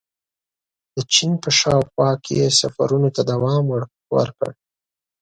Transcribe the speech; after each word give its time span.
•د 0.95 0.97
چین 1.13 1.31
په 1.43 1.49
شاوخوا 1.59 2.09
کې 2.23 2.33
یې 2.41 2.47
سفرونو 2.61 3.09
ته 3.15 3.21
دوام 3.31 3.63
ورکړ. 4.15 4.51